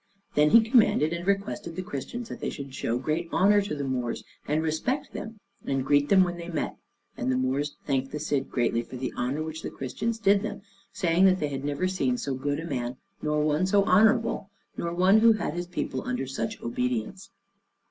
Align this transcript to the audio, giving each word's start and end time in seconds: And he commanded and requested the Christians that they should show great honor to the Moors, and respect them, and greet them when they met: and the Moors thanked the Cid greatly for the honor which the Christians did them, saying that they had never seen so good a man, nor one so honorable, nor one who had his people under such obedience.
And 0.35 0.51
he 0.51 0.67
commanded 0.67 1.13
and 1.13 1.27
requested 1.27 1.75
the 1.75 1.83
Christians 1.83 2.27
that 2.29 2.39
they 2.39 2.49
should 2.49 2.73
show 2.73 2.97
great 2.97 3.29
honor 3.31 3.61
to 3.61 3.75
the 3.75 3.83
Moors, 3.83 4.23
and 4.47 4.63
respect 4.63 5.13
them, 5.13 5.39
and 5.63 5.85
greet 5.85 6.09
them 6.09 6.23
when 6.23 6.37
they 6.37 6.47
met: 6.49 6.75
and 7.15 7.31
the 7.31 7.37
Moors 7.37 7.75
thanked 7.85 8.11
the 8.11 8.17
Cid 8.17 8.49
greatly 8.49 8.81
for 8.81 8.95
the 8.95 9.13
honor 9.15 9.43
which 9.43 9.61
the 9.61 9.69
Christians 9.69 10.17
did 10.17 10.41
them, 10.41 10.63
saying 10.91 11.25
that 11.25 11.39
they 11.39 11.49
had 11.49 11.63
never 11.63 11.87
seen 11.87 12.17
so 12.17 12.33
good 12.33 12.59
a 12.59 12.65
man, 12.65 12.97
nor 13.21 13.43
one 13.43 13.67
so 13.67 13.83
honorable, 13.83 14.49
nor 14.75 14.91
one 14.91 15.19
who 15.19 15.33
had 15.33 15.53
his 15.53 15.67
people 15.67 16.01
under 16.01 16.25
such 16.25 16.59
obedience. 16.63 17.29